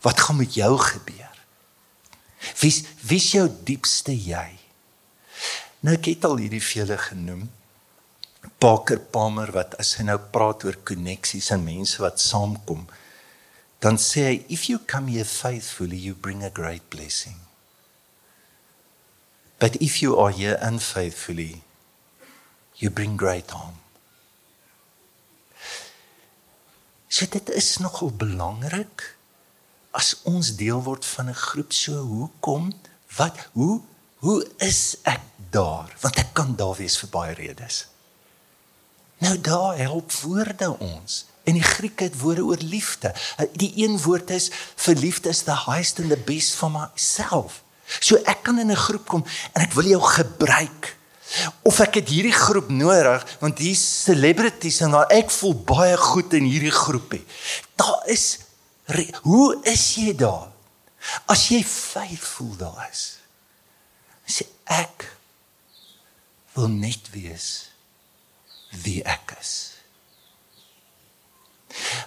Wat 0.04 0.20
gaan 0.20 0.40
met 0.40 0.56
jou 0.56 0.73
gebeur? 0.80 1.40
Wie's 2.61 2.82
wie's 3.08 3.30
jou 3.32 3.46
diepste 3.64 4.12
jy? 4.12 4.46
Nou 5.84 5.96
ek 5.96 6.12
het 6.12 6.25
al 6.28 6.40
hierdie 6.40 6.64
vele 6.64 6.96
genoem. 7.00 7.46
Parker 8.59 8.99
Palmer 8.99 9.53
wat 9.53 9.75
as 9.81 9.95
hy 9.99 10.07
nou 10.09 10.19
praat 10.33 10.65
oor 10.65 10.77
koneksies 10.89 11.51
en 11.55 11.65
mense 11.65 12.01
wat 12.03 12.21
saamkom, 12.21 12.87
dan 13.85 13.99
sê 14.01 14.27
hy 14.29 14.37
if 14.49 14.69
you 14.71 14.79
come 14.79 15.13
here 15.13 15.29
faithfully 15.29 15.97
you 15.97 16.15
bring 16.15 16.43
a 16.45 16.51
great 16.51 16.89
blessing. 16.91 17.37
But 19.59 19.77
if 19.81 20.03
you 20.03 20.19
are 20.19 20.31
here 20.31 20.59
unfaithfully, 20.61 21.63
you 22.77 22.91
bring 22.91 23.17
great 23.17 23.51
harm. 23.51 23.79
So 27.09 27.27
dit 27.31 27.51
is 27.51 27.79
nogal 27.79 28.11
belangrik 28.11 29.15
as 29.95 30.17
ons 30.27 30.57
deel 30.59 30.83
word 30.83 31.05
van 31.07 31.31
'n 31.31 31.39
groep 31.39 31.73
so 31.73 32.03
hoekom 32.03 32.73
wat 33.17 33.39
hoe 33.53 33.81
hoe 34.25 34.41
is 34.59 34.97
ek 35.03 35.23
daar 35.51 35.95
want 36.03 36.17
ek 36.19 36.35
kan 36.35 36.57
daar 36.57 36.77
wees 36.77 36.97
vir 36.99 37.11
baie 37.11 37.35
redes. 37.35 37.87
Nou 39.25 39.40
daar 39.40 39.78
help 39.78 40.12
woorde 40.12 40.78
ons. 40.78 41.25
En 41.45 41.57
die 41.57 41.64
Griek 41.64 42.00
het 42.00 42.19
woorde 42.21 42.45
oor 42.45 42.61
liefde. 42.61 43.14
Die 43.52 43.73
een 43.76 43.97
woord 44.00 44.31
is 44.31 44.50
vir 44.87 44.97
liefde 45.00 45.28
is 45.33 45.45
the 45.49 45.57
highest 45.66 46.00
and 46.00 46.12
the 46.12 46.21
best 46.26 46.57
for 46.57 46.73
myself. 46.73 47.62
So 48.00 48.16
ek 48.25 48.43
kan 48.43 48.59
in 48.59 48.71
'n 48.73 48.76
groep 48.76 49.07
kom 49.09 49.25
en 49.52 49.62
ek 49.62 49.73
wil 49.73 49.85
jou 49.85 50.00
gebruik. 50.00 50.97
Of 51.62 51.81
ek 51.81 51.95
het 51.95 52.09
hierdie 52.09 52.33
groep 52.33 52.69
nodig 52.69 53.37
want 53.40 53.59
hier's 53.59 54.02
celebrities 54.04 54.81
en 54.81 54.90
daar 54.90 55.11
ek 55.11 55.31
voel 55.31 55.54
baie 55.54 55.97
goed 55.97 56.33
in 56.33 56.45
hierdie 56.45 56.75
groepie. 56.75 57.25
Daar 57.76 58.02
is 58.07 58.38
hoe 59.23 59.61
is 59.62 59.95
jy 59.95 60.16
daar? 60.16 60.49
As 61.26 61.49
jy 61.49 61.64
faithful 61.64 62.57
daar 62.57 62.88
is. 62.93 63.19
Sê 64.26 64.45
ek 64.64 65.16
wil 66.54 66.69
net 66.69 67.11
wees 67.12 67.74
wie 68.83 69.02
ek 69.02 69.37
is. 69.40 69.52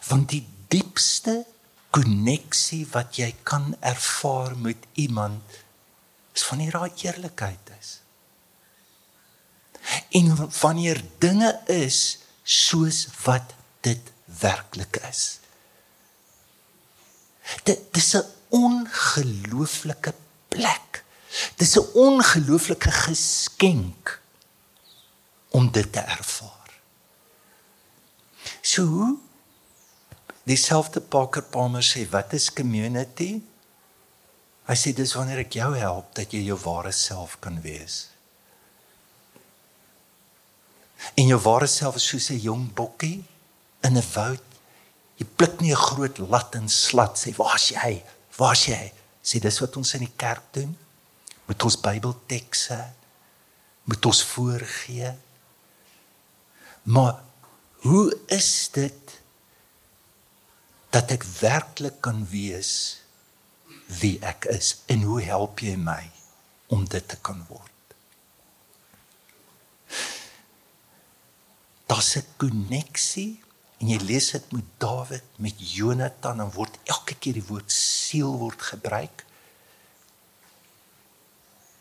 Want 0.07 0.29
die 0.29 0.45
diepste 0.67 1.45
koneksie 1.95 2.83
wat 2.91 3.17
jy 3.17 3.31
kan 3.47 3.75
ervaar 3.79 4.57
met 4.57 4.77
iemand 4.93 5.41
is 6.35 6.45
wanneer 6.49 6.71
daar 6.71 6.91
eerlikheid 7.01 7.71
is. 7.79 7.99
En 10.19 10.35
wanneer 10.59 11.01
dinge 11.17 11.51
is 11.65 12.19
soos 12.43 13.07
wat 13.23 13.53
dit 13.81 14.11
werklik 14.39 14.99
is. 15.09 15.39
Dit 17.63 17.93
dis 17.93 18.13
'n 18.15 18.25
ongelooflike 18.49 20.13
plek. 20.47 21.03
Dis 21.55 21.75
'n 21.77 21.87
ongelooflike 21.93 22.91
geskenk 22.91 24.21
om 25.49 25.71
dit 25.71 25.91
te 25.91 25.99
ervaar. 25.99 26.56
So 28.67 29.15
dieselfde 30.43 30.99
Parker 30.99 31.41
Palmer 31.41 31.83
sê 31.83 32.03
wat 32.11 32.33
is 32.35 32.49
community? 32.51 33.37
Hy 34.67 34.75
sê 34.75 34.91
dis 34.95 35.13
wanneer 35.15 35.45
ek 35.45 35.55
jou 35.59 35.69
help 35.79 36.11
dat 36.17 36.33
jy 36.35 36.41
jou 36.49 36.57
ware 36.65 36.91
self 36.95 37.37
kan 37.43 37.61
wees. 37.63 38.09
En 41.15 41.29
jou 41.31 41.39
ware 41.45 41.69
self 41.71 41.99
is 41.99 42.07
soos 42.11 42.27
'n 42.31 42.43
jong 42.43 42.65
bokkie 42.75 43.23
in 43.87 43.95
'n 43.95 44.09
woud. 44.15 44.43
Jy 45.19 45.25
pluk 45.37 45.61
nie 45.61 45.71
'n 45.71 45.85
groot 45.87 46.17
lat 46.17 46.55
en 46.55 46.67
slat 46.67 47.15
sê 47.15 47.31
waar's 47.37 47.69
jy? 47.71 48.03
Waar's 48.37 48.65
jy? 48.67 48.91
Sê 49.23 49.39
dis 49.39 49.59
wat 49.59 49.77
ons 49.77 49.93
in 49.93 50.03
die 50.03 50.17
kerk 50.17 50.43
doen 50.51 50.77
met 51.47 51.63
ons 51.63 51.79
Bybeltekste 51.79 52.91
met 53.83 54.05
ons 54.05 54.23
voorgee. 54.23 55.15
Maar 56.83 57.26
hoe 57.85 58.17
is 58.33 58.69
dit 58.71 59.15
dat 60.89 61.11
ek 61.11 61.23
werklik 61.39 62.01
kan 62.01 62.23
wees 62.31 62.73
wie 64.01 64.17
ek 64.25 64.47
is 64.51 64.75
en 64.91 65.03
hoe 65.07 65.21
help 65.21 65.59
jy 65.63 65.75
my 65.79 66.03
om 66.73 66.85
dit 66.89 67.07
te 67.07 67.19
kan 67.21 67.43
word? 67.49 67.73
Daar's 71.87 72.15
'n 72.17 72.25
koneksie 72.37 73.43
en 73.79 73.87
jy 73.93 73.99
lees 74.01 74.31
dit 74.31 74.51
met 74.51 74.65
Dawid, 74.77 75.23
met 75.37 75.55
Jonathan 75.57 76.41
en 76.41 76.51
word 76.51 76.77
elke 76.83 77.15
keer 77.15 77.33
die 77.33 77.47
woord 77.47 77.71
siel 77.71 78.37
word 78.37 78.61
gebruik. 78.61 79.25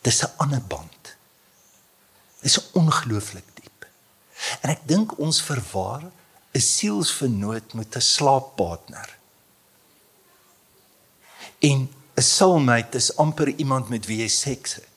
Dis 0.03 0.23
'n 0.23 0.33
ander 0.37 0.63
band. 0.63 1.17
Dis 2.41 2.71
ongelooflik 2.73 3.45
diep. 3.55 3.76
En 4.67 4.73
ek 4.75 4.83
dink 4.91 5.13
ons 5.23 5.39
verwar 5.47 6.03
'n 6.03 6.61
sielsvernoot 6.61 7.75
met 7.79 7.95
'n 7.95 8.03
slaappartner. 8.03 9.09
En 11.59 11.87
'n 12.17 12.23
soulmate 12.23 12.97
is 12.97 13.17
amper 13.17 13.49
iemand 13.49 13.89
met 13.89 14.07
wie 14.07 14.19
jy 14.19 14.29
seks 14.29 14.75
het. 14.75 14.97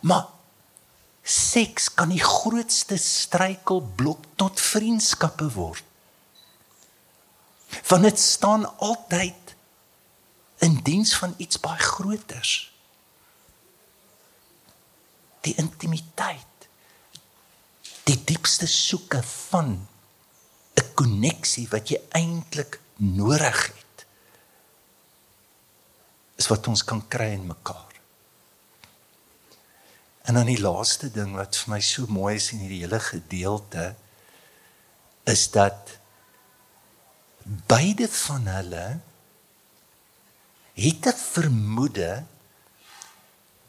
Maar 0.00 0.26
seks 1.22 1.94
kan 1.94 2.08
die 2.08 2.24
grootste 2.24 2.96
struikelblok 2.96 4.24
tot 4.34 4.60
vriendskappe 4.60 5.52
word. 5.52 5.84
Want 7.88 8.02
dit 8.02 8.20
staan 8.20 8.78
altyd 8.78 9.54
in 10.58 10.80
diens 10.82 11.16
van 11.16 11.34
iets 11.36 11.60
baie 11.60 11.78
groters. 11.78 12.72
Die 15.40 15.54
intimiteit 15.54 16.51
die 18.04 18.18
diepste 18.24 18.66
soeke 18.66 19.22
van 19.22 19.88
'n 20.74 20.94
koneksie 20.94 21.68
wat 21.70 21.88
jy 21.90 22.00
eintlik 22.10 22.80
nodig 22.96 23.66
het 23.66 24.06
is 26.36 26.48
wat 26.48 26.66
ons 26.66 26.84
kan 26.84 27.08
kry 27.08 27.32
in 27.36 27.46
mekaar. 27.46 27.92
En 30.22 30.34
dan 30.34 30.46
die 30.46 30.60
laaste 30.60 31.10
ding 31.10 31.34
wat 31.34 31.56
vir 31.56 31.70
my 31.74 31.80
so 31.80 32.06
mooi 32.06 32.36
is 32.36 32.52
in 32.52 32.62
hierdie 32.62 32.82
hele 32.84 33.00
gedeelte 33.00 33.94
is 35.24 35.50
dat 35.50 35.98
beide 37.44 38.08
van 38.08 38.46
hulle 38.46 38.86
het 40.74 41.06
'n 41.06 41.18
vermoede 41.18 42.24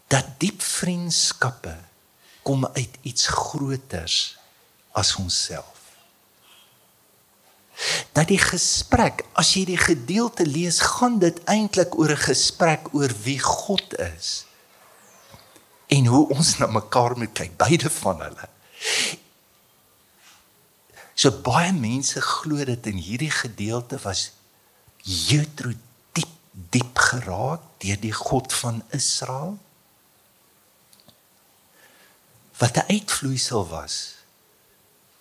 dat 0.08 0.26
diep 0.40 0.62
vriendskappe 0.62 1.78
kom 2.44 2.66
uit 2.66 2.98
iets 3.02 3.28
groters 3.28 4.38
as 4.92 5.16
onsself. 5.16 5.72
Dat 8.14 8.30
die 8.30 8.40
gesprek, 8.40 9.24
as 9.34 9.56
jy 9.58 9.66
die 9.66 9.80
gedeelte 9.80 10.46
lees, 10.46 10.80
gaan 11.00 11.18
dit 11.20 11.40
eintlik 11.50 11.98
oor 11.98 12.14
'n 12.14 12.26
gesprek 12.30 12.94
oor 12.94 13.12
wie 13.24 13.40
God 13.40 13.98
is 14.00 14.46
en 15.88 16.06
hoe 16.06 16.28
ons 16.30 16.58
na 16.58 16.68
mekaar 16.68 17.18
moet 17.18 17.34
kyk, 17.38 17.58
beide 17.58 17.90
van 17.90 18.22
hulle. 18.22 18.48
So 21.14 21.32
baie 21.46 21.74
mense 21.74 22.22
glo 22.22 22.66
dit 22.66 22.88
in 22.90 22.98
hierdie 22.98 23.32
gedeelte 23.32 24.00
was 24.04 24.32
Jethro 25.04 25.74
diep 26.18 26.34
diep 26.74 26.98
geraak 26.98 27.62
deur 27.84 28.00
die 28.02 28.16
God 28.16 28.54
van 28.54 28.82
Israel 28.90 29.58
wat 32.58 32.78
'n 32.78 32.88
uitvloeisel 32.88 33.68
was 33.68 34.16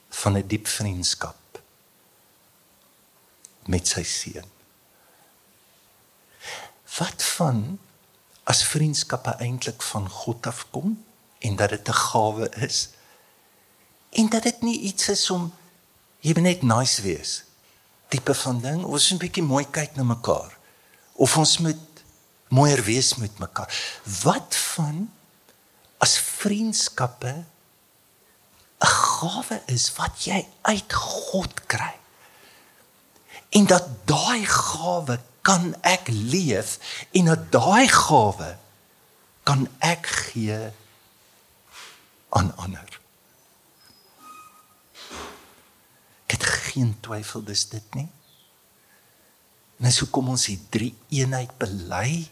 van 0.08 0.36
'n 0.36 0.46
diep 0.46 0.66
vriendskap 0.66 1.36
met 3.66 3.88
sy 3.88 4.02
seun. 4.02 4.50
Wat 6.98 7.22
van 7.22 7.78
as 8.42 8.64
vriendskappe 8.64 9.30
eintlik 9.30 9.82
van 9.82 10.08
God 10.08 10.46
afkom 10.46 11.04
en 11.38 11.56
dat 11.56 11.68
dit 11.68 11.88
'n 11.88 11.92
gawe 11.92 12.48
is 12.48 12.88
en 14.10 14.28
dat 14.28 14.42
dit 14.42 14.60
nie 14.62 14.80
iets 14.80 15.08
is 15.08 15.30
om 15.30 15.54
jy 16.20 16.40
net 16.40 16.62
nice 16.62 17.02
wees 17.02 17.44
tipe 18.08 18.34
van 18.34 18.60
ding 18.60 18.84
ons 18.84 19.10
moet 19.10 19.20
'n 19.20 19.24
bietjie 19.24 19.42
mooi 19.42 19.66
kyk 19.70 19.94
na 19.96 20.02
mekaar 20.02 20.58
of 21.12 21.36
ons 21.36 21.58
moet 21.58 22.04
mooier 22.48 22.82
wees 22.84 23.14
met 23.14 23.38
mekaar 23.38 24.00
wat 24.22 24.56
van 24.56 25.12
as 26.02 26.18
vriendskappe 26.18 27.32
'n 28.82 28.90
gawe 28.90 29.62
is 29.70 29.86
wat 29.94 30.24
jy 30.26 30.40
uit 30.66 30.92
God 30.92 31.54
kry. 31.70 31.94
En 33.54 33.66
dat 33.66 33.86
daai 34.10 34.42
gawe 34.46 35.20
kan 35.46 35.74
ek 35.86 36.08
leef 36.10 36.78
en 37.14 37.30
dat 37.30 37.50
daai 37.54 37.86
gawe 37.88 38.58
kan 39.46 39.68
ek 39.78 40.06
gee 40.06 40.58
aan 42.34 42.50
ander. 42.56 42.90
Ek 46.26 46.38
het 46.38 46.44
geen 46.72 46.96
twyfel 47.04 47.44
dis 47.44 47.68
dit 47.68 47.94
nie. 47.94 48.08
Net 49.82 49.94
so 49.94 50.06
kom 50.06 50.30
ons 50.32 50.46
die 50.50 50.58
drie 50.70 50.94
eenheid 51.10 51.54
bely 51.58 52.30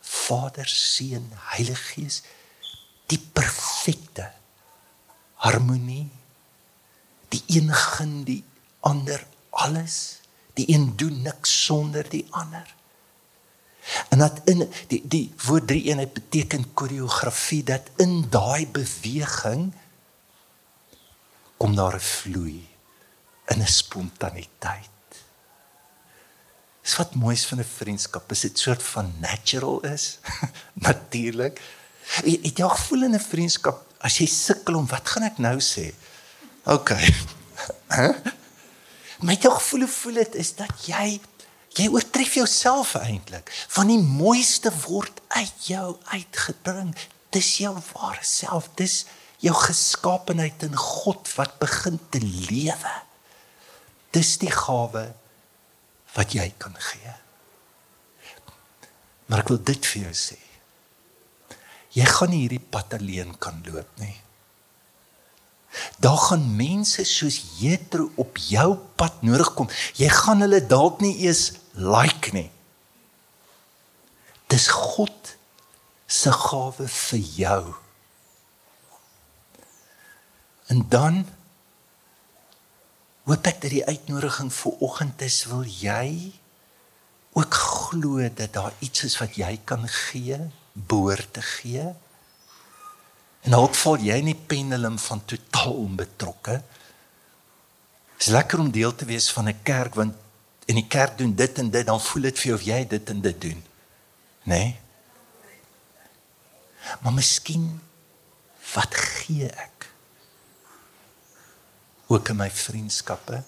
Vader, 0.00 0.68
Seun, 0.68 1.26
Heilige 1.52 1.92
Gees 1.92 2.22
die 3.10 3.18
perfekte 3.18 4.30
harmonie 5.44 6.08
die 7.32 7.42
een 7.56 7.72
gun 7.74 8.20
die 8.28 8.42
ander 8.86 9.24
alles 9.50 10.20
die 10.58 10.66
een 10.74 10.90
doen 11.00 11.22
niks 11.26 11.54
sonder 11.64 12.06
die 12.12 12.26
ander 12.30 12.74
en 14.14 14.22
dat 14.22 14.40
in 14.52 14.66
die 14.92 15.00
die 15.16 15.26
woord 15.46 15.66
drie 15.70 15.82
eenheid 15.90 16.12
beteken 16.14 16.72
koreografie 16.74 17.62
dat 17.72 17.90
in 18.04 18.20
daai 18.30 18.66
beweging 18.66 19.70
kom 21.56 21.74
daar 21.76 21.96
'n 21.98 22.08
vloei 22.14 22.60
in 23.52 23.62
'n 23.62 23.74
spontaniteit 23.80 24.88
Dis 26.80 26.96
wat 26.96 27.14
moois 27.14 27.44
van 27.46 27.60
'n 27.60 27.64
vriendskap, 27.64 28.30
is 28.30 28.40
dit 28.40 28.58
soort 28.58 28.82
van 28.82 29.12
natural 29.20 29.80
is, 29.80 30.18
natuurlik. 30.88 31.60
Het 32.10 32.58
jy 32.58 32.68
gevoel 32.68 33.06
in 33.06 33.14
'n 33.14 33.22
vriendskap 33.22 33.86
as 34.00 34.18
jy 34.18 34.26
sukkel 34.26 34.74
om 34.74 34.86
wat 34.86 35.08
gaan 35.08 35.22
ek 35.22 35.38
nou 35.38 35.58
sê? 35.60 35.92
OK. 36.66 36.90
Hæ? 37.96 38.08
My 39.20 39.36
tog 39.36 39.62
voel 39.62 39.86
voel 39.86 40.14
dit 40.24 40.34
is 40.34 40.54
dat 40.56 40.86
jy 40.86 41.20
jy 41.78 41.86
oortref 41.88 42.34
jouself 42.34 42.94
eintlik. 42.98 43.52
Van 43.68 43.86
die 43.86 44.00
mooiste 44.00 44.72
word 44.88 45.20
uit 45.28 45.68
jou 45.70 45.96
uitgebring. 46.10 46.96
Dis 47.30 47.58
jou 47.62 47.76
ware 47.92 48.24
self. 48.26 48.68
Dis 48.74 49.04
jou 49.38 49.54
geskaapenheid 49.54 50.62
in 50.66 50.76
God 50.76 51.30
wat 51.36 51.58
begin 51.62 52.00
te 52.10 52.18
lewe. 52.20 52.94
Dis 54.10 54.34
die 54.42 54.50
gawe 54.50 55.06
wat 56.16 56.34
jy 56.34 56.50
kan 56.58 56.74
gee. 56.74 57.14
Maar 59.30 59.44
ek 59.44 59.52
wil 59.54 59.62
dit 59.62 59.86
vir 59.86 60.08
jou 60.08 60.14
sê 60.16 60.49
jy 61.96 62.06
gaan 62.06 62.30
nie 62.30 62.44
hierdie 62.44 62.62
pad 62.62 62.94
alleen 62.98 63.34
kan 63.42 63.62
loop 63.66 63.90
nie. 64.02 64.16
Daar 66.02 66.18
gaan 66.18 66.46
mense 66.56 67.04
soos 67.06 67.38
Jethro 67.60 68.10
op 68.18 68.38
jou 68.50 68.74
pad 68.98 69.22
nodig 69.22 69.52
kom. 69.54 69.68
Jy 69.98 70.08
gaan 70.10 70.42
hulle 70.42 70.62
dalk 70.66 71.02
nie 71.04 71.14
eens 71.26 71.52
like 71.78 72.32
nie. 72.34 72.48
Dis 74.50 74.66
God 74.74 75.36
se 76.10 76.32
gawe 76.34 76.88
vir 76.90 77.22
jou. 77.38 77.62
En 80.70 80.82
dan 80.90 81.22
hoop 83.30 83.46
ek 83.46 83.60
dat 83.62 83.70
die 83.70 83.86
uitnodiging 83.86 84.50
vir 84.54 84.82
oggend 84.82 85.22
is 85.22 85.44
wil 85.50 85.62
jy 85.62 86.32
ook 87.38 87.54
glo 87.54 88.26
dat 88.34 88.56
daar 88.56 88.74
iets 88.82 89.04
is 89.06 89.14
wat 89.22 89.36
jy 89.38 89.52
kan 89.64 89.86
gee, 89.86 90.38
behoort 90.86 91.32
te 91.32 91.42
gee. 91.42 91.86
En 93.40 93.56
dalk 93.56 93.74
val 93.74 93.96
jy 94.04 94.18
in 94.20 94.32
die 94.32 94.42
pendulum 94.46 94.98
van 94.98 95.24
totaal 95.24 95.72
onbetrokke. 95.72 96.60
Dit 98.16 98.26
is 98.26 98.32
lekker 98.34 98.58
om 98.60 98.70
deel 98.70 98.94
te 98.94 99.04
wees 99.08 99.30
van 99.32 99.48
'n 99.48 99.62
kerk 99.62 99.94
want 99.94 100.14
in 100.64 100.74
die 100.74 100.86
kerk 100.86 101.18
doen 101.18 101.34
dit 101.34 101.58
en 101.58 101.70
dit 101.70 101.86
dan 101.86 102.00
voel 102.00 102.22
dit 102.22 102.38
vir 102.38 102.46
jou 102.46 102.58
of 102.58 102.66
jy 102.66 102.86
dit 102.86 103.10
en 103.10 103.20
dit 103.20 103.40
doen. 103.40 103.64
Né? 104.42 104.56
Nee? 104.56 104.80
Maar 107.00 107.12
miskien 107.12 107.80
wat 108.74 108.94
gee 108.94 109.46
ek? 109.46 109.88
Ook 112.06 112.28
in 112.28 112.36
my 112.36 112.50
vriendskappe. 112.50 113.42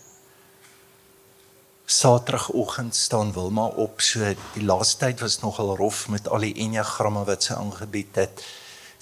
Saterdagoggend 1.92 2.96
staan 2.96 3.32
Wilma 3.32 3.66
op, 3.76 4.00
so 4.00 4.24
die 4.54 4.64
laaste 4.64 5.04
tyd 5.04 5.20
was 5.20 5.40
nogal 5.42 5.74
rof 5.76 6.06
met 6.08 6.28
al 6.28 6.46
die 6.46 6.54
enneagramme 6.64 7.24
wat 7.28 7.44
sy 7.44 7.56
aangebied 7.58 8.16
het. 8.16 8.44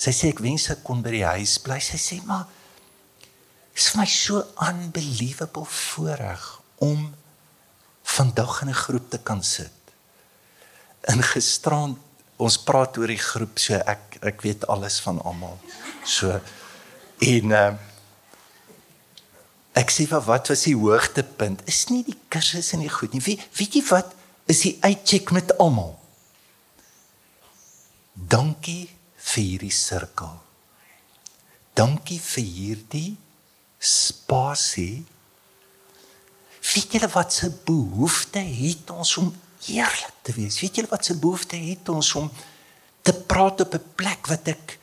Sy 0.00 0.12
sê 0.16 0.30
ek 0.32 0.40
wens 0.42 0.66
ek 0.72 0.82
kon 0.86 1.02
by 1.04 1.12
die 1.14 1.26
huis 1.28 1.58
bly. 1.62 1.78
Sy 1.78 2.00
sê 2.00 2.18
maar 2.26 2.48
is 3.76 3.90
vir 3.92 4.00
my 4.02 4.06
so 4.10 4.42
unbelievable 4.66 5.68
voorreg 5.70 6.46
om 6.82 7.12
vandag 8.16 8.62
in 8.62 8.70
'n 8.70 8.82
groep 8.84 9.10
te 9.10 9.18
kan 9.18 9.42
sit. 9.42 9.76
In 11.08 11.22
gisterand 11.22 11.98
ons 12.36 12.58
praat 12.58 12.98
oor 12.98 13.06
die 13.06 13.24
groep, 13.30 13.58
so 13.58 13.74
ek 13.74 14.18
ek 14.22 14.42
weet 14.42 14.66
alles 14.66 15.00
van 15.00 15.22
almal. 15.22 15.58
So 16.04 16.40
en 17.20 17.50
uh, 17.52 17.76
ek 19.78 19.92
sê 19.92 20.06
vir 20.10 20.22
wat 20.26 20.50
was 20.50 20.64
die 20.66 20.76
hoogtepunt? 20.76 21.62
Is 21.70 21.86
nie 21.90 22.02
die 22.06 22.16
kursus 22.28 22.72
en 22.74 22.82
die 22.84 22.90
goed 22.90 23.14
nie. 23.14 23.22
Wie 23.22 23.38
weet 23.58 23.78
jy 23.78 23.84
wat 23.90 24.14
is 24.50 24.64
die 24.66 24.76
uitcheck 24.82 25.30
met 25.34 25.54
almal? 25.62 25.94
Dankie 28.14 28.90
vir 29.16 29.42
hierdie 29.44 29.74
sirkel. 29.74 30.32
Dankie 31.78 32.18
vir 32.20 32.44
hierdie 32.44 33.12
spasie. 33.80 35.04
Weet 36.60 36.98
julle 36.98 37.08
wat 37.14 37.32
se 37.32 37.48
behoefte 37.64 38.42
het 38.42 38.90
ons 38.92 39.14
om 39.22 39.30
eerlik 39.70 40.18
te 40.26 40.34
wees? 40.36 40.58
Weet 40.60 40.80
julle 40.80 40.90
wat 40.90 41.06
se 41.06 41.16
behoefte 41.16 41.56
het 41.56 41.88
ons 41.88 42.12
om 42.20 42.28
te 43.00 43.14
praat 43.14 43.60
op 43.64 43.74
'n 43.74 43.94
plek 43.96 44.26
wat 44.26 44.48
ek 44.48 44.79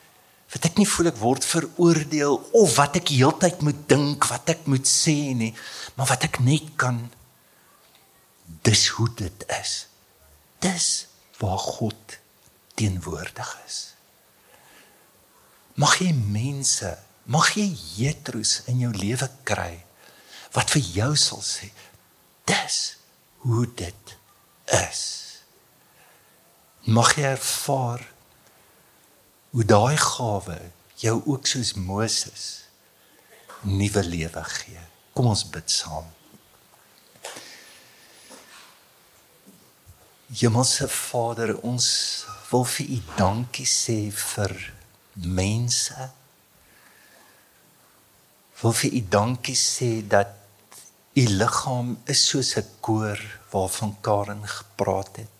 wat 0.52 0.64
ek 0.64 0.78
nie 0.80 0.88
voel 0.88 1.10
ek 1.10 1.20
word 1.20 1.44
veroordeel 1.44 2.38
of 2.56 2.76
wat 2.78 2.96
ek 3.00 3.12
heeltyd 3.12 3.60
moet 3.66 3.82
dink, 3.90 4.28
wat 4.30 4.48
ek 4.54 4.64
moet 4.70 4.88
sê 4.88 5.34
nie, 5.36 5.52
maar 5.98 6.08
wat 6.08 6.24
ek 6.24 6.40
net 6.44 6.72
kan 6.80 7.02
dis 8.64 8.86
hoe 8.96 9.10
dit 9.18 9.44
is. 9.60 9.74
Dis 10.64 10.88
waar 11.42 11.60
God 11.60 12.18
teenwoordig 12.78 13.52
is 13.66 13.84
mag 15.78 15.94
jy 16.02 16.10
mense, 16.12 16.90
mag 17.30 17.52
jy 17.54 17.68
Jetrus 17.98 18.62
in 18.70 18.82
jou 18.82 18.90
lewe 18.96 19.28
kry 19.46 19.78
wat 20.56 20.72
vir 20.74 20.82
jou 20.96 21.10
sal 21.20 21.42
sê 21.44 21.68
dis 22.48 22.78
hoe 23.44 23.66
dit 23.78 24.14
is. 24.74 25.02
Mag 26.88 27.12
jy 27.18 27.28
ervaar 27.34 28.02
hoe 29.50 29.64
daai 29.64 29.96
gawe 29.96 30.58
jou 31.02 31.16
ook 31.26 31.46
soos 31.46 31.72
Moses 31.74 32.46
nuwe 33.62 34.02
lewe 34.04 34.44
gee. 34.44 34.82
Kom 35.12 35.26
ons 35.26 35.44
bid 35.50 35.70
saam. 35.70 36.06
Hemelse 40.28 40.88
Vader, 40.88 41.56
ons 41.64 41.88
wil 42.50 42.64
vir 42.74 42.94
U 42.98 43.00
dankie 43.16 43.66
sê 43.66 43.98
vir 44.12 44.54
mense 45.18 46.10
wil 48.60 48.74
vir 48.74 48.94
u 48.98 49.02
dankie 49.10 49.56
sê 49.58 49.90
dat 50.14 50.34
u 51.18 51.24
liggaam 51.40 51.96
is 52.12 52.22
soos 52.28 52.56
'n 52.56 52.66
koor 52.80 53.20
waarvan 53.52 53.96
Karen 54.00 54.42
gepraat 54.48 55.16
het 55.16 55.38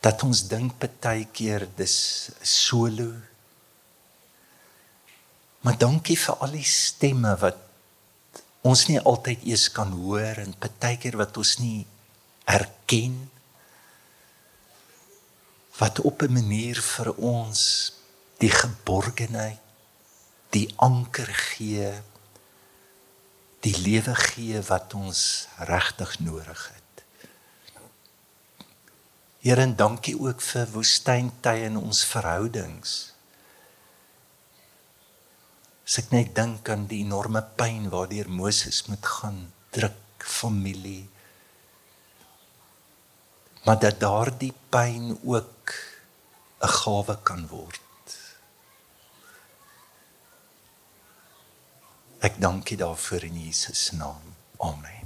dat 0.00 0.22
ons 0.22 0.42
dink 0.48 0.76
baie 0.80 1.26
keer 1.32 1.68
dis 1.76 1.96
solo 2.42 3.12
maar 5.60 5.78
dankie 5.78 6.16
vir 6.16 6.42
al 6.44 6.52
die 6.54 6.68
stemme 6.68 7.36
wat 7.40 7.62
ons 8.66 8.86
nie 8.88 9.00
altyd 9.00 9.46
eers 9.46 9.68
kan 9.74 9.92
hoor 9.92 10.42
en 10.42 10.54
baie 10.60 10.96
keer 10.98 11.16
wat 11.18 11.36
ons 11.36 11.58
nie 11.62 11.86
erken 12.46 13.30
wat 15.78 16.00
op 16.00 16.22
'n 16.22 16.32
manier 16.32 16.80
vir 16.80 17.12
ons 17.14 17.92
die 18.38 18.50
geborgenheid, 18.50 19.60
die 20.50 20.68
anker 20.76 21.28
gee, 21.34 21.92
die 23.60 23.76
lewe 23.80 24.14
gee 24.14 24.60
wat 24.68 24.94
ons 24.94 25.48
regtig 25.58 26.18
nodig 26.18 26.70
het. 26.74 26.85
Here, 29.46 29.62
en 29.62 29.76
dankie 29.78 30.16
ook 30.18 30.40
vir 30.42 30.66
woestyntye 30.74 31.68
in 31.68 31.76
ons 31.78 32.00
verhoudings. 32.10 32.94
As 35.86 36.00
ek 36.02 36.08
net 36.10 36.32
dink 36.34 36.66
aan 36.74 36.88
die 36.90 37.04
enorme 37.04 37.44
pyn 37.54 37.86
waardeur 37.92 38.26
Moses 38.26 38.80
moet 38.90 39.06
gaan, 39.06 39.38
druk 39.70 40.26
familie, 40.26 41.04
maar 43.62 43.78
dat 43.86 44.02
daardie 44.02 44.50
pyn 44.74 45.14
ook 45.22 45.74
'n 46.66 46.72
gawe 46.82 47.16
kan 47.22 47.46
word. 47.46 48.18
Ek 52.18 52.40
dank 52.42 52.70
U 52.70 52.76
daarvoor 52.76 53.22
in 53.22 53.38
Jesus 53.46 53.90
naam. 53.94 54.34
Amen. 54.58 55.05